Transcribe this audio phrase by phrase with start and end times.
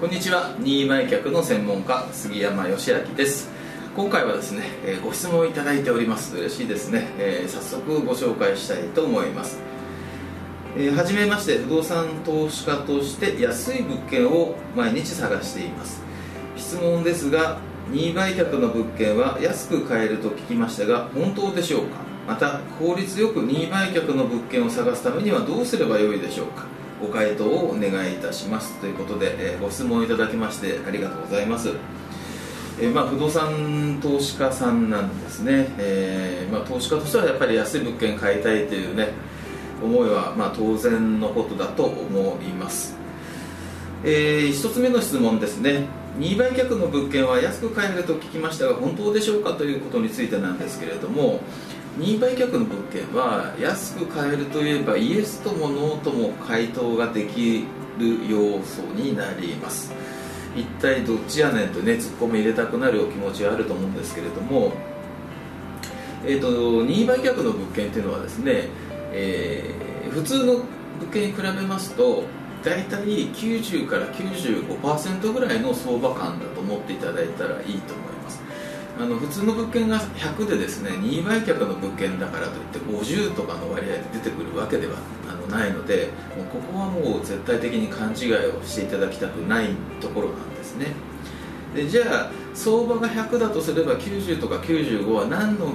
[0.00, 0.56] こんにちは。
[0.58, 3.50] 任意売却の専門家杉山義明です。
[3.94, 6.38] 今回はですね、えご質問いただいております。
[6.38, 9.58] 嬉しいですね、えー早速ご紹介したいと思います。
[10.74, 16.00] えーはじめまして不動産投資家として安い物件を毎日探しています。
[16.56, 17.58] 質問ですが
[17.90, 21.98] 任意売却の物件は安く買えると聞きましたが本当でしょうか？
[22.26, 26.64] また効率よく任意売却の物件を探すためにはどうすればよいでしょうか？
[27.00, 28.74] ご回答をお願いいたします。
[28.80, 31.70] ということで、えーご質問いただきましてありがとうございます。
[32.80, 39.08] えーまあ、不動産投資家さんなんですね、えーまあ、投資家としてはやっぱり安い物件買いたいというね
[39.82, 42.96] 思いはまあ当然のことだと思います、
[44.04, 46.00] え1つ目の質問ですね。
[46.18, 51.40] 2売却の物件は安く買えると聞きましたが本当でしょうかということについてなんですけれども
[51.98, 57.66] 2売却の物件は安く買えるといえばイエスともノーとも回答ができ
[57.98, 59.92] る要素になります。
[60.56, 64.72] 一体どっちやねんとねツッコミ入れたくなるお気持ちはあると思うんですけれども、
[66.24, 66.48] えー、と
[66.84, 68.68] 2売却の物件っていうのはですね、
[69.12, 70.64] えー普通の物
[71.12, 72.24] 件に比べますと
[72.62, 78.42] 大体90から95%ぐらいの相場感だと思っていただいたらいいと思います。
[78.98, 84.94] あの普通の物件が100でですね2売却の物件だからといって50とかの割合で出てくるわけでは
[85.28, 89.68] あのないのでもうここはもう絶対的に勘違いをしていただきたくない
[90.00, 90.88] ところなんですね。
[91.74, 95.72] でじゃあ相場が100だとすれば90とか95は何の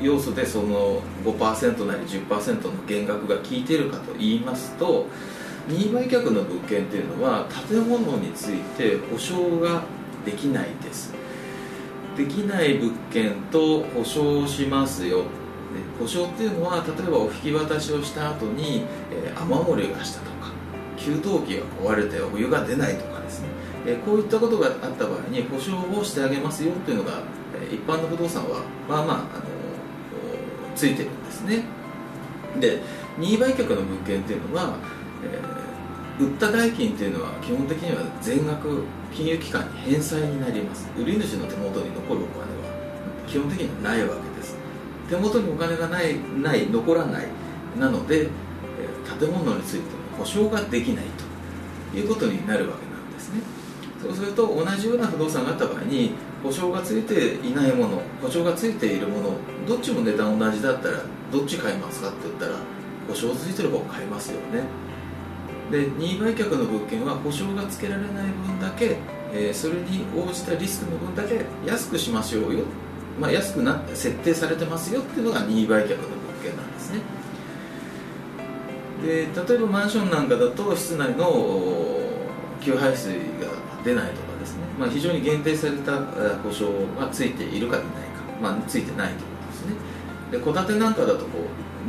[0.00, 5.06] 要素でその5%なり10%の減額が効いているかと言いますと
[5.68, 9.82] 任意売却の物件っていうのは建物について保証が
[10.24, 11.12] できないです。
[12.18, 15.18] できない物件と保証しますよ。
[15.18, 15.24] で
[16.00, 18.82] 保証っていうのは例えばお引き渡しをした後に、
[19.12, 20.50] えー雨漏りがしたとか
[20.96, 23.48] 給湯器が壊れてお湯が出ないとかですね、
[23.86, 27.22] えーこういったことがあった場合に保証をしてあげますよっていうのが、
[27.54, 29.22] え一般の不動産はまあまあ、あの
[30.74, 31.62] ついてるんですね。
[32.58, 32.82] で
[33.16, 34.74] 任意売却の物件っていうのは、
[35.22, 35.67] えー
[36.20, 38.82] 売った代金っていうのは基本的には全額
[39.14, 40.88] 金融機関に返済になります。
[40.98, 42.74] 売り主の手元に残るお金は
[43.26, 44.56] 基本的にはないわけです。
[45.08, 47.26] 手元にお金がないない残らない
[47.78, 48.28] なので、
[49.18, 51.04] 建物についての保証ができない
[51.92, 53.40] ということになるわけなんですね。
[54.02, 56.12] そうすると同じような不動産があった場合に
[56.42, 59.30] 保証がついていないもの保証がついているもの
[59.66, 61.02] どっちも値段同じだったら
[61.32, 62.52] どっち買いますかって言ったら
[63.08, 64.62] 保証ついてる方を買いますよね。
[65.70, 68.96] で任意売却の物件は保証がつけられない分だけ、
[69.32, 72.64] えーそれに応じたリスクの分だけ安くしましょうよ、
[73.20, 76.08] まあ、安くなって設定されてますよっていうのが任意売却の物
[76.42, 77.00] 件なんですね。
[79.02, 81.98] で例えばマンションなんかだと室内の
[82.60, 83.18] 給排水が
[83.84, 85.98] 出ないとかですね、まあ、非常に限定された
[86.42, 86.66] 保証
[86.98, 87.98] がついているかでないか、
[88.42, 89.74] まあ、ついてないということですね。
[90.32, 91.38] で戸建てなんかだとこ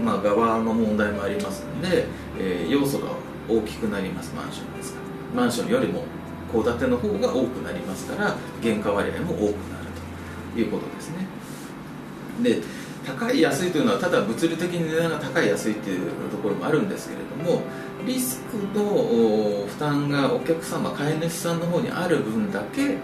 [0.00, 2.06] う、まあ、側の問題もありますので、
[2.38, 3.08] えー要素が
[3.48, 5.00] 大きくなりますマンションですか
[5.34, 5.42] ら。
[5.42, 6.04] マンションよりも
[6.52, 9.54] 戸建ての方が多くなりますから原価割合も多くなる
[10.54, 11.26] ということですね。
[12.42, 12.62] で
[13.04, 17.62] 高い安いというのはただ物理的に値段が高い安いっていうところもあるんですけれども
[18.06, 22.96] リスクの負担がお客様買い主さんの方にある分だけ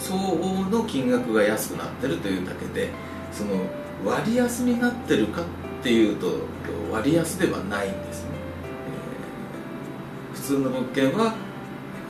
[0.00, 2.90] 相応の金額が安くなってるというだけで
[3.32, 3.50] その
[4.04, 5.44] 割安になってるかっ
[5.82, 6.40] ていうと
[6.90, 8.26] 割安ではないんです、
[10.48, 11.34] 通の物件は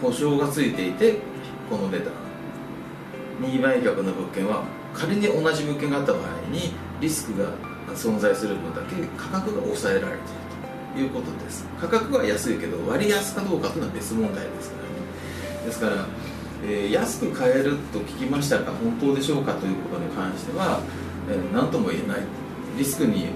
[0.00, 1.19] 保証がついていて
[1.69, 2.12] この値段
[3.41, 4.62] 任意売却の物件は
[4.94, 6.22] 仮に同じ物件があった場合
[6.53, 7.50] にリスクが
[7.94, 10.21] 存在する分だけ価格が抑えられている
[10.94, 11.66] ということです。
[11.81, 15.66] 価格は安いけど割安かどうかというのは別問題ですからね。
[15.66, 16.06] ですから、
[16.65, 20.81] えー安く買えると聞きましたが本当でしょうかということに関しては、
[21.31, 22.19] えー何とも言えない。
[22.76, 23.26] リスクに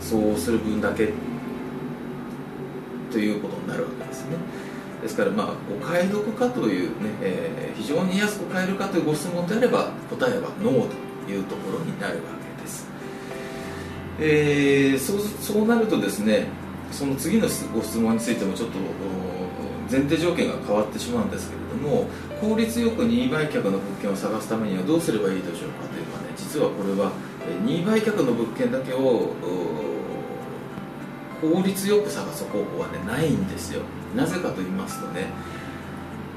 [0.00, 1.12] 相応する分だけ
[3.10, 4.36] ということになるわけですね。
[5.02, 10.88] ですからまあお買い得かというね、えー非常に安く買えるかというご質問であれば答えはノー
[11.26, 12.20] というところになるわ
[12.56, 12.86] けです、
[14.18, 16.46] えーそうそうなるとですね
[16.92, 18.78] その次のご質問についてもちょっと
[19.90, 22.06] 前提条件が変わってしまうんですけれども
[22.40, 27.12] 効率よく任意売却の物件を探すためにはどうすればいいでしょうかというのはね実はこれは
[27.64, 29.34] 任意売却の物件だけを
[31.40, 33.82] 効率よく探す方法はねないんですよ。
[34.14, 35.26] なぜかと言いますとね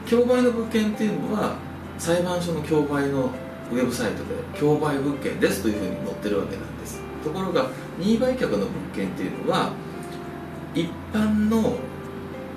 [0.06, 1.56] 競売の物件っていうのは
[1.98, 3.32] 裁判所の競売の
[3.72, 7.02] ウェブサイトで競売物件ですというふうに載ってるわけなんです。
[7.24, 9.72] ところが任売却の物件っていうのは
[10.76, 11.76] 一般の、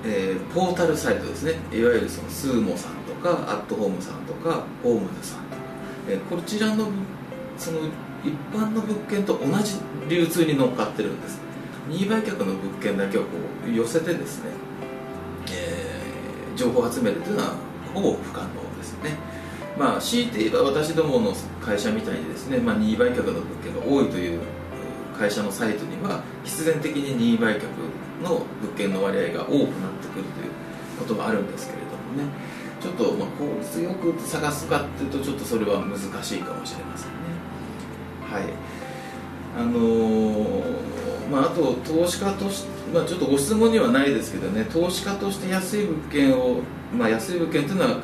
[0.04, 1.52] えー、ポータルサイトですね。
[1.72, 5.62] いわゆるそのスーモさんとかアットホームさんとかホームズさんとか、
[6.08, 6.88] えー、こちらの
[7.56, 7.78] その
[8.25, 9.76] 一般の物件と同じ
[10.08, 11.45] 流通に乗っかってるんです。
[11.88, 13.28] 任意売却の物件だけをこ
[13.66, 14.50] う寄せてですね、
[15.50, 17.54] えー、情報を集めるというのは
[17.94, 19.10] ほぼ不可能ですね。
[19.78, 24.40] まあ強いて言えば私どもの会社みたいにですね、まあ、任意売却の物件が多いという
[25.18, 27.62] 会社のサイトには必然的に任意売却
[28.22, 29.66] の物件の割合が多くなっ
[30.00, 30.50] てくるという
[30.98, 32.56] ことがあるんですけれどもね。
[32.80, 37.16] ちょっとまあ効率よく探すかっていうとちょっとそれは難しいかもしれませんね。
[38.30, 38.44] はい。
[39.58, 46.61] あのー、まあ、あと投資家として、まあ、ちょっとご質問にはないですけどね投資家として安い物件を、
[46.96, 48.00] まあ、安い物件というのは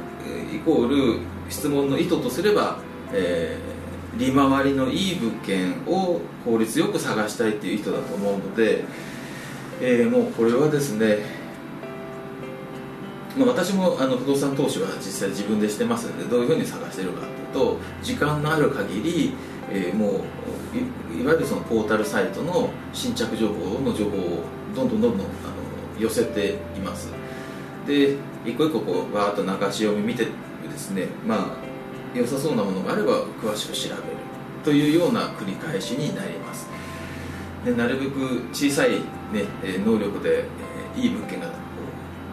[0.53, 2.79] イコール質問の意図とすれば、
[3.13, 8.85] えー、利回りのいい物件を効率よく探したいっていう意図だと思うので、
[9.81, 11.19] えー、もうこれはですね、
[13.37, 19.35] まあ、私もあの不動産投資は実際自分でしてますのでどういうふうに探してるかというと時間のある限り、
[19.73, 24.43] えー、もういわゆるそのポータルサイトの新着情報の情報を
[24.75, 25.27] どんどんどんどんあの
[25.99, 27.11] 寄せています。
[27.87, 30.31] で一個一個こうバーッと流し読み見てで
[30.77, 31.57] すねま
[32.15, 34.03] あ良さそうなものがあれば詳しく調べる
[34.65, 36.69] というような繰り返しになります。
[37.65, 38.91] でなるべく小さい、
[39.33, 39.47] ね、
[39.85, 40.45] 能力で、
[40.97, 41.47] えいい物件が